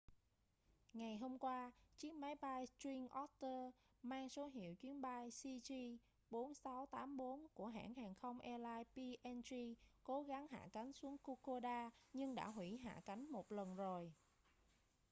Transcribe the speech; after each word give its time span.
ngày 0.93 1.17
hôm 1.17 1.39
qua 1.39 1.71
chiếc 1.97 2.13
máy 2.13 2.35
bay 2.35 2.65
twin 2.79 3.07
otter 3.23 3.73
mang 4.03 4.29
số 4.29 4.47
hiệu 4.47 4.75
chuyến 4.75 5.01
bay 5.01 5.29
cg4684 5.29 7.45
của 7.53 7.67
hãng 7.67 7.93
hàng 7.93 8.13
không 8.13 8.39
airlines 8.39 8.87
png 8.95 9.55
cố 10.03 10.23
gắng 10.23 10.47
hạ 10.51 10.67
cánh 10.71 10.93
xuống 10.93 11.17
kokoda 11.17 11.89
nhưng 12.13 12.35
đã 12.35 12.47
huỷ 12.47 12.77
hạ 12.77 13.01
cánh 13.05 13.31
một 13.31 13.51
lần 13.51 13.75
rồi 13.75 14.13